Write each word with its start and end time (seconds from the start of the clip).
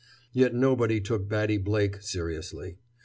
Yet 0.33 0.55
nobody 0.55 0.99
took 0.99 1.29
Batty 1.29 1.57
Blake 1.59 2.01
seriously. 2.01 2.77